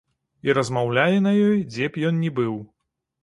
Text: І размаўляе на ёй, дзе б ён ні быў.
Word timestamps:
І 0.47 0.55
размаўляе 0.57 1.19
на 1.27 1.33
ёй, 1.49 1.59
дзе 1.73 1.89
б 1.97 2.05
ён 2.09 2.19
ні 2.23 2.29
быў. 2.39 2.59